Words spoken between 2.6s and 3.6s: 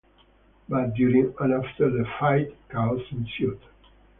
chaos ensued.